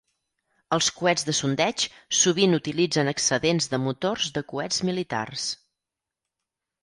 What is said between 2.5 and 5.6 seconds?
utilitzen excedents de motors de coets militars.